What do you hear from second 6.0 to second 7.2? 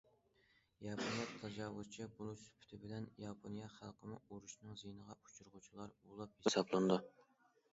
بولۇپ ھېسابلىنىدۇ.